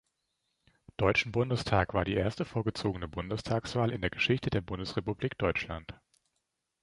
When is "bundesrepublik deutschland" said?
4.61-5.93